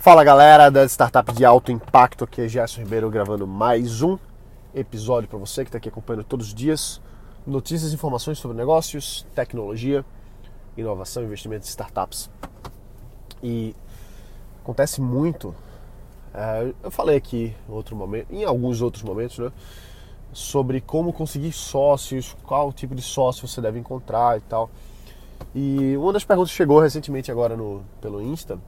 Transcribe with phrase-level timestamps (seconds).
[0.00, 4.16] Fala galera da startup de alto impacto, aqui é Gerson Ribeiro gravando mais um
[4.72, 7.00] episódio para você que está aqui acompanhando todos os dias
[7.44, 10.04] notícias e informações sobre negócios, tecnologia,
[10.76, 12.30] inovação, investimentos em startups.
[13.42, 13.74] E
[14.62, 15.52] acontece muito,
[16.32, 19.50] é, eu falei aqui em outro momento, em alguns outros momentos, né,
[20.32, 24.70] sobre como conseguir sócios, qual tipo de sócio você deve encontrar e tal.
[25.52, 28.60] E uma das perguntas chegou recentemente agora no, pelo Insta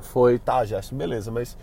[0.00, 1.56] foi, tá, Gerson, beleza, mas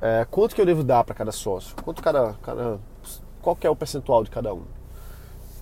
[0.00, 1.74] é, quanto que eu devo dar para cada sócio?
[1.82, 2.78] Quanto cada, cada,
[3.40, 4.64] qual que é o percentual de cada um?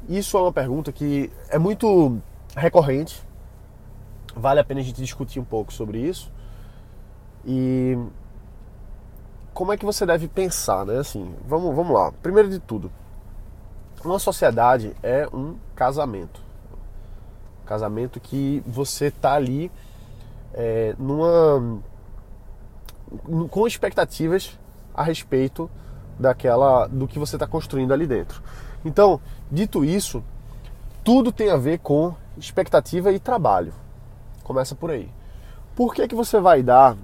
[0.09, 2.19] Isso é uma pergunta que é muito
[2.57, 3.23] recorrente.
[4.35, 6.33] Vale a pena a gente discutir um pouco sobre isso.
[7.45, 7.97] E
[9.55, 10.99] como é que você deve pensar, né?
[10.99, 12.12] Assim, vamos, vamos lá.
[12.23, 12.91] Primeiro de tudo,
[14.05, 16.41] uma sociedade é um casamento.
[17.65, 19.71] Casamento que você tá ali
[20.55, 21.80] é, numa
[23.51, 24.59] com expectativas
[24.95, 25.70] a respeito
[26.19, 28.42] daquela do que você está construindo ali dentro.
[28.84, 30.22] Então, dito isso,
[31.05, 33.72] tudo tem a ver com expectativa e trabalho.
[34.42, 35.11] Começa por aí.
[35.75, 36.97] Por que, que você vai dar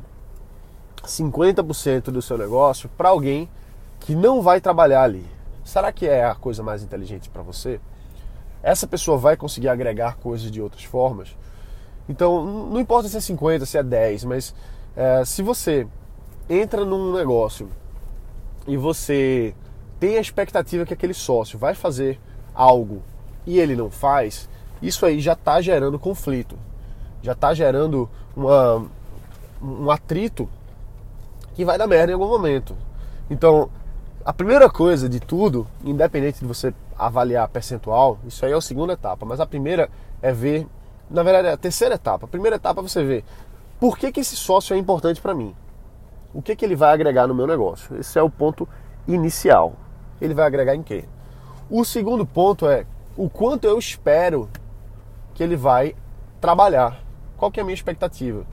[1.05, 3.49] 50% do seu negócio para alguém
[4.01, 5.27] que não vai trabalhar ali?
[5.65, 7.81] Será que é a coisa mais inteligente para você?
[8.63, 11.37] Essa pessoa vai conseguir agregar coisas de outras formas?
[12.09, 14.55] Então, não importa se é 50, se é 10, mas
[14.97, 15.87] é, se você
[16.49, 17.69] entra num negócio
[18.67, 19.55] e você
[20.01, 22.19] tem a expectativa que aquele sócio vai fazer
[22.55, 23.03] algo
[23.47, 24.49] e ele não faz,
[24.81, 26.57] isso aí já está gerando conflito,
[27.23, 28.87] já está gerando uma,
[29.61, 30.49] um atrito
[31.55, 32.77] que vai dar merda em algum momento.
[33.29, 33.69] Então,
[34.25, 38.93] a primeira coisa de tudo, independente de você avaliar percentual, isso aí é a segunda
[38.93, 40.67] etapa, mas a primeira é ver,
[41.11, 42.27] na verdade é a terceira etapa.
[42.27, 43.25] A primeira etapa você ver
[43.81, 45.55] por que, que esse sócio é importante para mim.
[46.35, 47.97] O que, que ele vai agregar no meu negócio?
[47.99, 48.69] Esse é o ponto
[49.07, 49.75] inicial
[50.21, 51.05] ele vai agregar em quê?
[51.71, 52.87] O segundo ponto é
[53.17, 54.49] o quanto eu espero
[55.35, 55.95] que ele vai
[56.41, 57.03] trabalhar.
[57.37, 58.45] Qual que é a minha expectativa?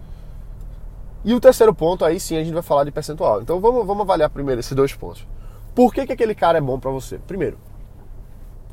[1.24, 3.42] E o terceiro ponto, aí sim a gente vai falar de percentual.
[3.42, 5.26] Então vamos, vamos avaliar primeiro esses dois pontos.
[5.74, 7.18] Por que, que aquele cara é bom para você?
[7.18, 7.58] Primeiro,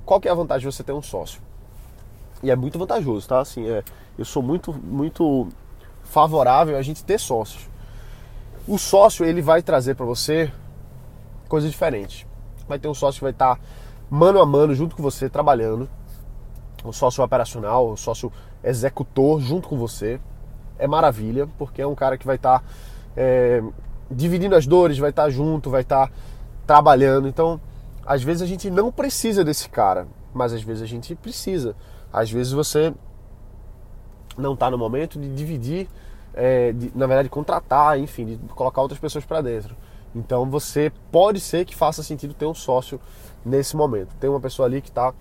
[0.04, 1.40] qual que é a vantagem de você ter um sócio?
[2.42, 3.40] E é muito vantajoso, tá?
[3.40, 3.82] Assim, é,
[4.18, 5.48] eu sou muito, muito
[6.02, 7.68] favorável a gente ter sócios.
[8.66, 10.50] O sócio, ele vai trazer para você
[11.48, 12.26] coisas diferentes
[12.72, 13.58] vai ter um sócio que vai estar
[14.10, 15.88] mano a mano junto com você, trabalhando.
[16.84, 18.32] Um sócio operacional, um sócio
[18.62, 20.20] executor junto com você.
[20.78, 22.64] É maravilha, porque é um cara que vai estar
[23.16, 23.62] é,
[24.10, 26.10] dividindo as dores, vai estar junto, vai estar
[26.66, 27.28] trabalhando.
[27.28, 27.60] Então,
[28.04, 31.76] às vezes a gente não precisa desse cara, mas às vezes a gente precisa.
[32.12, 32.92] Às vezes você
[34.36, 35.88] não está no momento de dividir,
[36.34, 39.76] é, de, na verdade, contratar, enfim, de colocar outras pessoas para dentro.
[40.14, 43.00] Então você pode ser que faça sentido ter um sócio
[43.44, 44.14] nesse momento.
[44.20, 45.12] Tem uma pessoa ali que está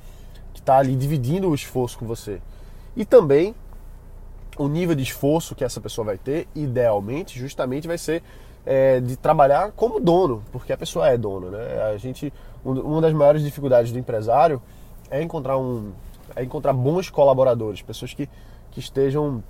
[0.53, 2.41] que tá ali dividindo o esforço com você.
[2.95, 3.55] E também
[4.57, 8.21] o nível de esforço que essa pessoa vai ter, idealmente, justamente vai ser
[8.65, 11.81] é, de trabalhar como dono, porque a pessoa é dono, né?
[11.93, 12.31] A gente,
[12.63, 14.61] uma das maiores dificuldades do empresário
[15.09, 15.91] é encontrar um,
[16.35, 18.29] é encontrar bons colaboradores, pessoas que,
[18.71, 19.43] que estejam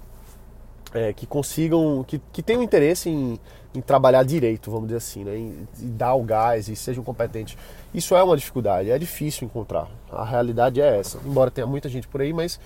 [0.94, 3.40] é, que consigam, que, que tenham interesse em,
[3.74, 5.38] em trabalhar direito, vamos dizer assim, né?
[5.38, 7.58] em, em dar o gás e sejam competentes.
[7.94, 9.88] Isso é uma dificuldade, é difícil encontrar.
[10.12, 11.18] A realidade é essa.
[11.26, 12.60] Embora tenha muita gente por aí, mas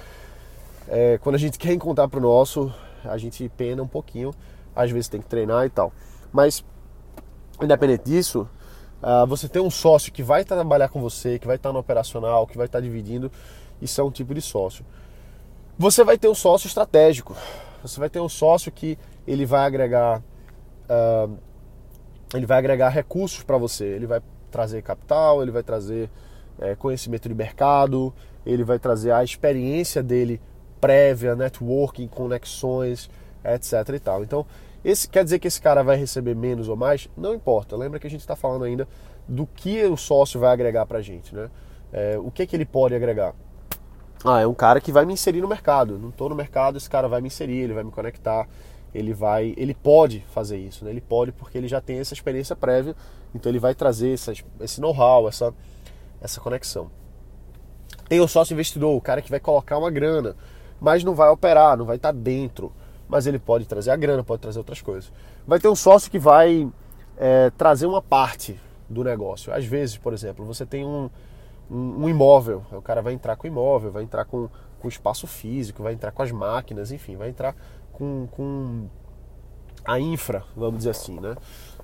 [0.88, 2.74] é, quando a gente quer encontrar para o nosso,
[3.04, 4.34] a gente pena um pouquinho,
[4.76, 5.94] às vezes tem que treinar e tal.
[6.32, 6.66] Mas,
[7.62, 8.50] independente disso,
[9.02, 12.46] uh, você tem um sócio que vai trabalhar com você, que vai estar no operacional,
[12.46, 13.32] que vai estar dividindo,
[13.82, 14.86] isso é um tipo de sócio.
[15.78, 17.36] Você vai ter um sócio estratégico.
[17.82, 18.98] Você vai ter um sócio que
[19.28, 20.22] ele vai agregar
[20.90, 21.38] uh,
[22.34, 23.86] ele vai agregar recursos para você.
[23.86, 24.22] Ele vai
[24.52, 26.10] trazer capital, ele vai trazer
[26.60, 28.14] é, conhecimento de mercado,
[28.46, 30.42] ele vai trazer a experiência dele
[30.80, 33.10] prévia, networking, conexões,
[33.44, 33.90] etc.
[33.96, 34.24] e tal.
[34.24, 34.46] Então,
[34.84, 37.10] esse quer dizer que esse cara vai receber menos ou mais?
[37.18, 37.76] Não importa.
[37.76, 38.88] Lembra que a gente está falando ainda
[39.28, 41.50] do que o sócio vai agregar para a gente, né?
[41.92, 43.34] É, o que, que ele pode agregar?
[44.28, 46.00] Ah, é um cara que vai me inserir no mercado.
[46.00, 48.48] Não estou no mercado, esse cara vai me inserir, ele vai me conectar,
[48.92, 50.90] ele vai, ele pode fazer isso, né?
[50.90, 52.96] Ele pode porque ele já tem essa experiência prévia,
[53.36, 55.54] então ele vai trazer essa, esse know-how, essa,
[56.20, 56.90] essa conexão.
[58.10, 60.36] Tem o sócio investidor, o cara que vai colocar uma grana,
[60.82, 62.74] mas não vai operar, não vai estar dentro,
[63.08, 65.14] mas ele pode trazer a grana, pode trazer outras coisas.
[65.46, 66.68] Vai ter um sócio que vai
[67.16, 69.54] é, trazer uma parte do negócio.
[69.54, 71.12] Às vezes, por exemplo, você tem um,
[71.70, 74.90] um, um imóvel, o cara vai entrar com o imóvel, vai entrar com, com o
[74.90, 77.56] espaço físico, vai entrar com as máquinas, enfim, vai entrar
[77.92, 78.88] com, com
[79.84, 81.36] a infra, vamos dizer assim, né?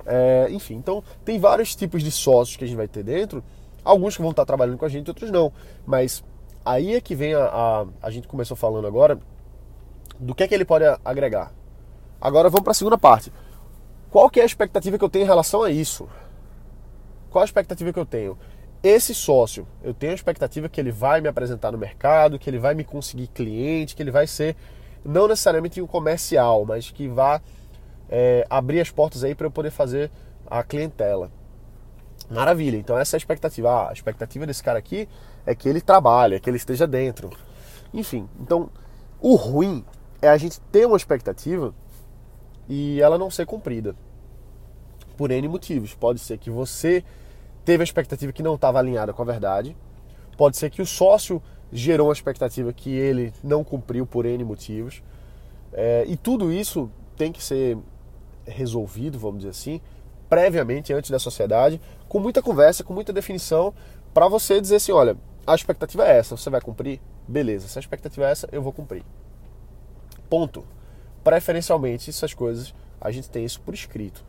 [0.06, 3.44] É, enfim, então tem vários tipos de sócios que a gente vai ter dentro,
[3.83, 5.51] alguns que vão estar trabalhando com a gente, outros não.
[5.86, 6.24] Mas
[6.66, 9.19] aí é que vem a, a, a gente começou falando agora
[10.19, 11.51] do que é que ele pode agregar.
[12.19, 13.31] Agora vamos para a segunda parte.
[14.12, 16.07] Qual que é a expectativa que eu tenho em relação a isso?
[17.30, 18.38] Qual a expectativa que eu tenho?
[18.83, 22.57] Esse sócio, eu tenho a expectativa que ele vai me apresentar no mercado, que ele
[22.57, 24.56] vai me conseguir cliente, que ele vai ser
[25.06, 27.42] não necessariamente um comercial, mas que vá
[28.10, 30.10] é, abrir as portas aí para eu poder fazer
[30.48, 31.31] a clientela.
[32.30, 33.69] Maravilha, então essa é a expectativa.
[33.69, 35.07] Ah, a expectativa desse cara aqui
[35.45, 37.30] é que ele trabalhe, é que ele esteja dentro.
[37.94, 38.69] Enfim, então
[39.19, 39.86] o ruim
[40.22, 41.74] é a gente ter uma expectativa
[42.68, 43.95] e ela não ser cumprida.
[45.18, 45.94] Por N motivos.
[45.94, 47.04] Pode ser que você
[47.63, 49.75] teve a expectativa que não estava alinhada com a verdade.
[50.37, 51.41] Pode ser que o sócio
[51.71, 55.01] gerou uma expectativa que ele não cumpriu por N motivos.
[55.73, 57.77] É, e tudo isso tem que ser
[58.45, 59.81] resolvido, vamos dizer assim,
[60.29, 63.73] previamente, antes da sociedade, com muita conversa, com muita definição,
[64.13, 66.99] para você dizer assim: olha, a expectativa é essa, você vai cumprir?
[67.27, 69.03] Beleza, se a expectativa é essa, eu vou cumprir.
[70.29, 70.65] Ponto.
[71.23, 74.25] Preferencialmente, essas coisas, a gente tem isso por escrito.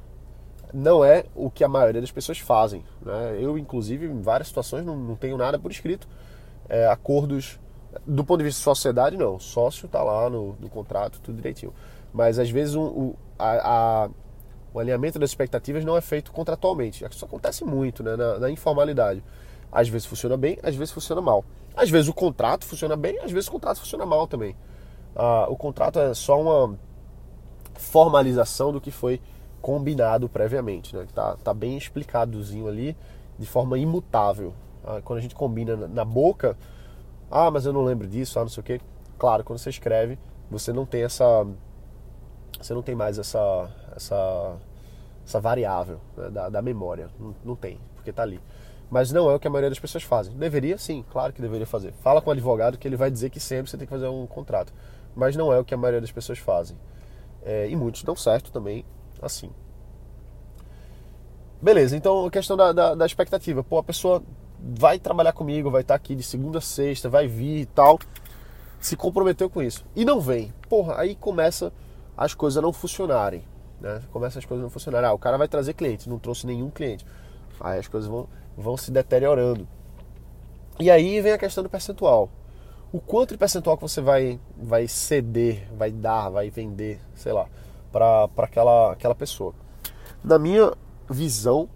[0.73, 2.85] Não é o que a maioria das pessoas fazem.
[3.01, 3.39] Né?
[3.41, 6.09] Eu, inclusive, em várias situações, não, não tenho nada por escrito.
[6.69, 7.61] É, acordos,
[8.07, 9.39] do ponto de vista de sociedade, não.
[9.39, 11.75] Sócio está lá no, no, contrato, tudo direitinho.
[12.13, 14.11] Mas, às vezes, um, a, a,
[14.73, 17.05] o alinhamento das expectativas não é feito contratualmente.
[17.05, 18.17] Isso acontece muito né?
[18.17, 19.23] na, na informalidade.
[19.71, 21.45] Às vezes funciona bem, às vezes funciona mal.
[21.75, 24.55] Às vezes o contrato funciona bem, às vezes o contrato funciona mal também.
[25.17, 26.79] Ah, o contrato é só uma
[27.75, 29.21] formalização do que foi
[29.63, 31.07] combinado previamente, né?
[31.15, 32.97] Tá, tá bem explicadozinho ali,
[33.39, 34.53] de forma imutável.
[34.85, 36.57] Ah, quando a gente combina na boca,
[37.31, 38.81] ah, mas eu não lembro disso, ah, não sei o quê.
[39.19, 40.19] Claro, quando você escreve,
[40.51, 41.47] você não tem essa,
[42.61, 44.57] você não tem mais essa, essa,
[45.25, 48.41] essa variável né, da, da memória, não, não tem, porque tá ali
[48.91, 50.37] mas não é o que a maioria das pessoas fazem.
[50.37, 51.95] Deveria sim, claro que deveria fazer.
[52.03, 54.27] Fala com o advogado que ele vai dizer que sempre você tem que fazer um
[54.27, 54.71] contrato
[55.15, 56.77] mas não é o que a maioria das pessoas fazem.
[57.45, 58.85] É, e muitos dão certo também
[59.23, 59.51] assim.
[61.61, 63.63] Beleza, então a questão da, da, da, expectativa.
[63.63, 64.23] Pô, a pessoa
[64.61, 67.99] vai trabalhar comigo, vai estar aqui de segunda a sexta, vai vir e tal.
[68.81, 69.85] Se comprometeu com isso.
[69.95, 70.53] E não vem.
[70.69, 71.73] Porra, aí começa
[72.17, 73.45] as coisas a não funcionarem.
[73.81, 74.03] Né?
[74.13, 75.09] Começa as coisas a não funcionarem.
[75.09, 77.07] Ah, o cara vai trazer cliente, não trouxe nenhum cliente.
[77.61, 79.69] Aí as coisas vão, vão se deteriorando.
[80.81, 82.29] E aí vem a questão do percentual
[82.93, 87.47] o quanto de percentual que você vai, vai ceder, vai dar, vai vender, sei lá,
[87.93, 89.55] para aquela, aquela pessoa.
[90.25, 90.73] Na minha
[91.09, 91.69] visão,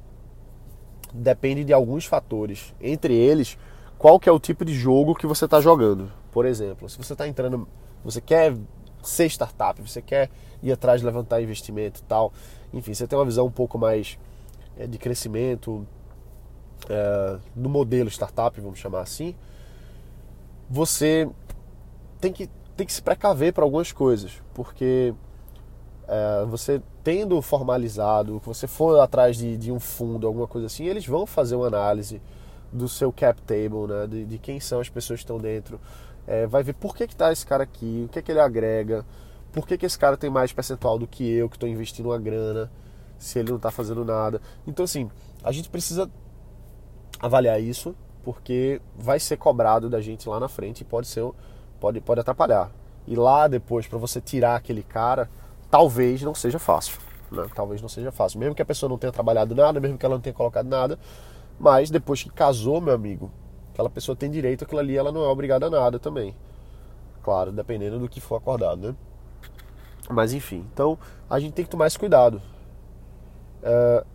[1.13, 2.75] depende de alguns fatores.
[2.81, 3.59] Entre eles,
[3.99, 6.11] qual que é o tipo de jogo que você está jogando.
[6.33, 7.69] Por exemplo, se você está entrando,
[8.05, 8.55] você quer
[9.03, 10.31] ser startup, você quer
[10.63, 12.33] ir atrás levantar investimento e tal,
[12.73, 14.19] enfim, você tem uma visão um pouco mais
[14.77, 15.87] é, de crescimento
[16.89, 19.35] é, do modelo startup, vamos chamar assim,
[20.69, 21.29] você
[22.21, 25.15] tem que, tem que se precaver para algumas coisas, porque
[26.09, 30.85] é, você tendo formalizado, que você for atrás de, de, um fundo, alguma coisa assim,
[30.85, 32.21] eles vão fazer uma análise
[32.73, 35.81] do seu cap table, né, de, de quem são as pessoas que estão dentro,
[36.27, 39.05] é, vai ver por que está esse cara aqui, o que, que ele agrega,
[39.53, 42.19] por que, que esse cara tem mais percentual do que eu, que estou investindo uma
[42.19, 42.71] grana,
[43.19, 44.41] se ele não está fazendo nada.
[44.67, 45.11] Então, assim,
[45.43, 46.11] a gente precisa
[47.21, 51.25] avaliar isso porque vai ser cobrado da gente lá na frente e pode ser
[51.81, 52.71] pode, pode atrapalhar.
[53.07, 55.31] E lá depois, para você tirar aquele cara,
[55.71, 56.99] talvez não seja fácil.
[57.31, 57.47] Né?
[57.55, 58.39] Talvez não seja fácil.
[58.39, 60.99] Mesmo que a pessoa não tenha trabalhado nada, mesmo que ela não tenha colocado nada,
[61.59, 63.31] mas depois que casou, meu amigo,
[63.73, 66.35] aquela pessoa tem direito àquilo ali, ela não é obrigada a nada também.
[67.23, 68.97] Claro, dependendo do que for acordado, né?
[70.09, 72.41] Mas enfim, então a gente tem que tomar esse cuidado.
[73.63, 74.07] Uh,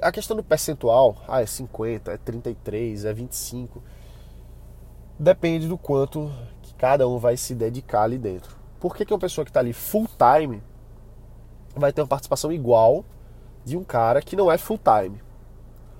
[0.00, 3.82] a questão do percentual, ah, é 50, é 33, é 25,
[5.18, 8.59] depende do quanto que cada um vai se dedicar ali dentro.
[8.80, 10.62] Por que, que uma pessoa que está ali full time
[11.76, 13.04] vai ter uma participação igual
[13.64, 15.20] de um cara que não é full time?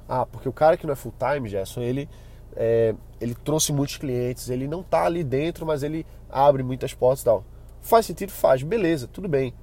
[0.08, 2.08] Ah, porque o cara que não é full time, Gerson, ele,
[2.56, 7.20] é, ele trouxe muitos clientes, ele não está ali dentro, mas ele abre muitas portas
[7.20, 7.44] e tal.
[7.82, 8.32] Faz sentido?
[8.32, 9.54] Faz, beleza, tudo bem.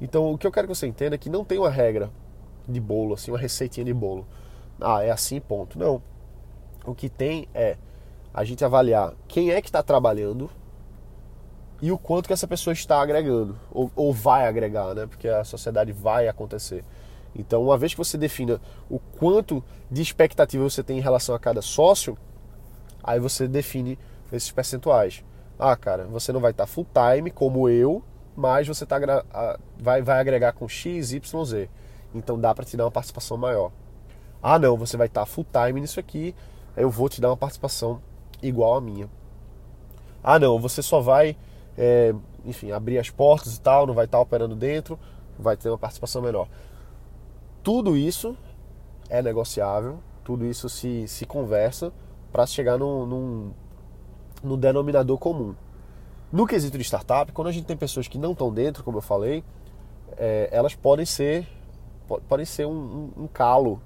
[0.00, 2.10] Então o que eu quero que você entenda é que não tem uma regra
[2.68, 4.26] de bolo, assim, uma receitinha de bolo.
[4.80, 5.78] Ah, é assim, ponto.
[5.78, 6.02] Não.
[6.84, 7.76] O que tem é
[8.34, 10.50] a gente avaliar quem é que está trabalhando
[11.82, 15.04] e o quanto que essa pessoa está agregando, ou, ou vai agregar, né?
[15.04, 16.84] Porque a sociedade vai acontecer.
[17.34, 21.40] Então, uma vez que você defina o quanto de expectativa você tem em relação a
[21.40, 22.16] cada sócio,
[23.02, 23.98] aí você define
[24.32, 25.24] esses percentuais.
[25.58, 28.00] Ah, cara, você não vai estar full time como eu,
[28.36, 28.98] mas você tá,
[29.76, 31.68] vai, vai agregar com X, Y, Z.
[32.14, 33.72] Então dá para te dar uma participação maior.
[34.40, 36.32] Ah, não, você vai estar tá full time nisso aqui,
[36.76, 38.00] eu vou te dar uma participação
[38.40, 39.08] igual a minha.
[40.22, 41.36] Ah, não, você só vai,
[41.76, 42.14] é,
[42.44, 44.98] enfim, abrir as portas e tal, não vai estar operando dentro,
[45.38, 46.48] vai ter uma participação menor.
[47.62, 48.36] Tudo isso
[49.08, 51.92] é negociável, tudo isso se, se conversa
[52.32, 53.52] para chegar num, num,
[54.42, 55.54] no denominador comum.
[56.32, 59.02] No quesito de startup, quando a gente tem pessoas que não estão dentro, como eu
[59.02, 59.44] falei,
[60.16, 61.46] é, elas podem ser,
[62.28, 63.80] podem ser um, um, um calo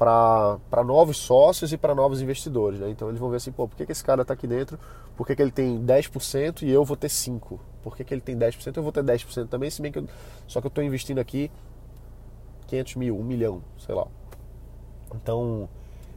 [0.00, 2.80] para novos sócios e para novos investidores.
[2.80, 2.88] Né?
[2.88, 4.78] Então eles vão ver assim, pô, por que, que esse cara está aqui dentro?
[5.14, 7.58] Por que, que ele tem 10% e eu vou ter 5%?
[7.82, 9.68] Por que, que ele tem 10% e eu vou ter 10% também?
[9.68, 10.08] Se bem que eu,
[10.46, 11.50] só que eu estou investindo aqui
[12.68, 14.06] 500 mil, 1 milhão, sei lá.
[15.14, 15.68] Então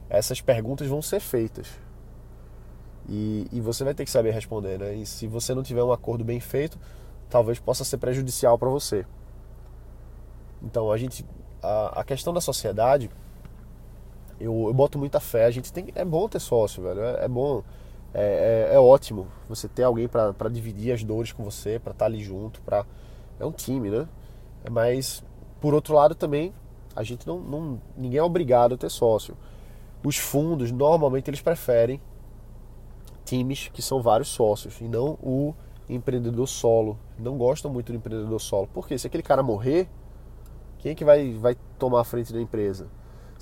[0.09, 1.67] essas perguntas vão ser feitas.
[3.09, 4.95] E, e você vai ter que saber responder, né?
[4.95, 6.79] E se você não tiver um acordo bem feito,
[7.29, 9.05] talvez possa ser prejudicial para você.
[10.61, 11.25] Então a gente,
[11.61, 13.11] a, a questão da sociedade
[14.43, 15.45] eu, eu boto muita fé.
[15.45, 17.01] A gente tem, é bom ter sócio, velho.
[17.01, 17.63] É, é bom,
[18.13, 22.05] é, é, é, ótimo você ter alguém para dividir as dores com você, para estar
[22.05, 22.85] tá ali junto, para
[23.39, 24.07] é um time, né?
[24.69, 25.23] Mas
[25.59, 26.53] por outro lado também
[26.95, 29.35] a gente não, não ninguém é obrigado a ter sócio.
[30.05, 31.99] Os fundos normalmente eles preferem
[33.25, 35.55] times que são vários sócios e não o
[35.89, 36.99] empreendedor solo.
[37.17, 38.69] Não gostam muito do empreendedor solo.
[38.73, 39.87] Porque se aquele cara morrer,
[40.79, 42.87] quem é que vai, vai tomar a frente da empresa?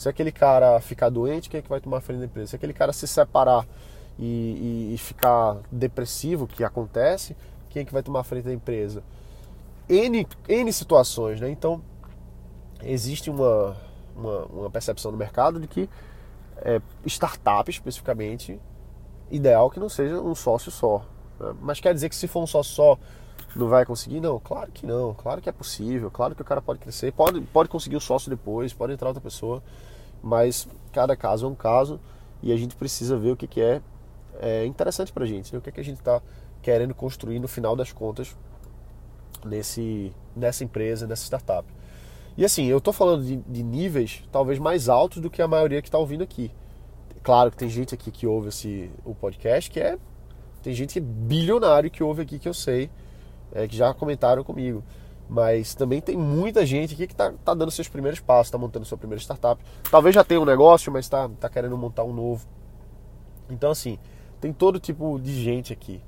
[0.02, 2.48] Se aquele cara ficar doente, quem é que vai tomar a frente da empresa?
[2.48, 3.68] Se aquele cara se separar
[4.18, 4.26] e,
[4.90, 7.38] e, e ficar depressivo, que acontece,
[7.70, 9.04] quem é que vai tomar a frente da empresa?
[9.88, 11.52] N, N situações, né?
[11.52, 11.84] Então,
[12.82, 13.78] existe uma,
[14.16, 15.88] uma, uma percepção no mercado de que
[16.64, 18.60] é, startup, especificamente,
[19.30, 21.06] ideal que não seja um sócio só.
[21.40, 21.54] Né?
[21.62, 22.98] Mas quer dizer que se for um sócio só,
[23.56, 24.20] não vai conseguir?
[24.20, 25.14] Não, claro que não.
[25.14, 26.10] Claro que é possível.
[26.12, 27.12] Claro que o cara pode crescer.
[27.12, 29.62] Pode, pode conseguir o sócio depois, pode entrar outra pessoa
[30.22, 32.00] mas cada caso é um caso
[32.44, 33.82] e a gente precisa ver o que, que é,
[34.40, 35.60] é interessante a gente, né?
[35.60, 36.22] o que, é que a gente está
[36.62, 38.36] querendo construir no final das contas
[39.44, 41.68] nesse, nessa empresa, nessa startup.
[42.38, 45.82] E assim, eu estou falando de, de, níveis talvez mais altos do que a maioria
[45.82, 46.52] que está ouvindo aqui.
[47.24, 49.98] Claro que tem gente aqui que ouve esse, o podcast que é.
[50.64, 52.90] Tem gente que é bilionário que ouve aqui que eu sei,
[53.54, 54.84] é, que já comentaram comigo.
[55.30, 58.86] Mas também tem muita gente aqui que está tá dando seus primeiros passos, está montando
[58.86, 59.64] sua primeira startup.
[59.90, 62.46] Talvez já tenha um negócio, mas está tá querendo montar um novo.
[63.50, 63.98] Então, assim,
[64.42, 66.02] tem todo tipo de gente aqui.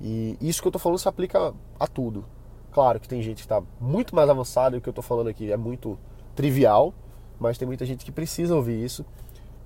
[0.00, 2.24] E isso que eu estou falando se aplica a tudo.
[2.70, 5.28] Claro que tem gente que está muito mais avançada e o que eu estou falando
[5.28, 5.98] aqui é muito
[6.36, 6.94] trivial,
[7.40, 9.04] mas tem muita gente que precisa ouvir isso,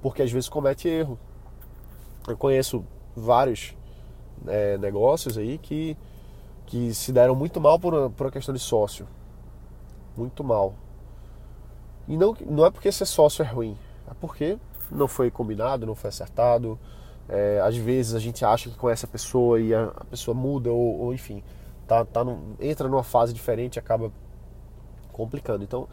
[0.01, 1.19] porque às vezes comete erro.
[2.27, 2.83] Eu conheço
[3.15, 3.75] vários
[4.47, 5.97] é, negócios aí que
[6.67, 9.07] que se deram muito mal por por uma questão de sócio.
[10.17, 10.75] Muito mal.
[12.09, 13.77] E não, não é porque ser sócio é ruim,
[14.11, 14.59] é porque
[14.91, 16.79] não foi combinado, não foi acertado.
[17.29, 20.71] É, às vezes a gente acha que conhece a pessoa e a, a pessoa muda,
[20.71, 21.43] ou, ou, enfim,
[21.87, 22.23] tá, tá
[22.61, 24.13] entra numa fase diferente e acaba
[25.13, 25.63] complicando.
[25.63, 25.89] Então,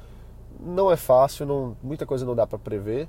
[0.60, 3.08] não é fácil, não, muita coisa não dá para prever,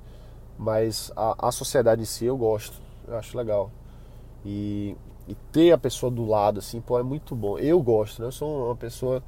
[0.58, 3.70] mas a, a sociedade em si eu gosto, eu acho legal.
[4.44, 4.96] E
[5.30, 7.56] e ter a pessoa do lado, assim, pô, é muito bom.
[7.56, 8.26] Eu gosto, né?
[8.26, 9.22] Eu sou uma pessoa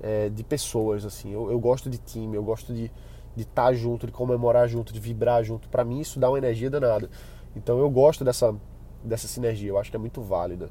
[0.00, 1.32] é, de pessoas, assim.
[1.32, 2.88] Eu, eu, gosto de time, eu gosto de
[3.36, 5.68] estar tá junto, de comemorar junto, de vibrar junto.
[5.68, 7.10] Para mim isso dá uma energia danada.
[7.56, 8.54] Então eu gosto dessa
[9.02, 9.70] dessa sinergia.
[9.70, 10.70] Eu acho que é muito válida.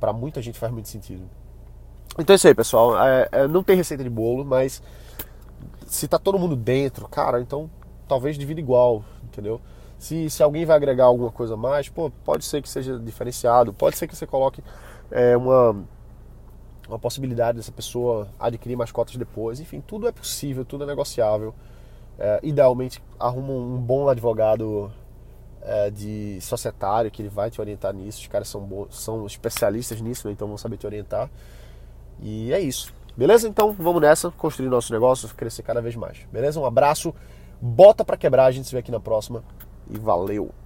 [0.00, 1.22] Para muita gente faz muito sentido.
[2.18, 3.00] Então é isso aí, pessoal.
[3.00, 4.82] É, é, não tem receita de bolo, mas
[5.86, 7.70] se tá todo mundo dentro, cara, então
[8.08, 9.60] talvez divida igual, entendeu?
[10.00, 13.70] Se, se alguém vai agregar alguma coisa a mais, pô, pode ser que seja diferenciado,
[13.70, 14.64] pode ser que você coloque
[15.10, 15.76] é, uma,
[16.88, 19.60] uma possibilidade dessa pessoa adquirir mais cotas depois.
[19.60, 21.54] Enfim, tudo é possível, tudo é negociável.
[22.18, 24.90] É, idealmente, arruma um bom advogado
[25.60, 28.22] é, de societário que ele vai te orientar nisso.
[28.22, 30.32] Os caras são, bons, são especialistas nisso, né?
[30.32, 31.28] então vão saber te orientar.
[32.22, 32.90] E é isso.
[33.14, 33.46] Beleza?
[33.46, 36.26] Então vamos nessa, construir nosso negócio, crescer cada vez mais.
[36.32, 36.58] Beleza?
[36.58, 37.14] Um abraço,
[37.60, 39.44] bota para quebrar, a gente se vê aqui na próxima
[39.90, 40.59] e valeu!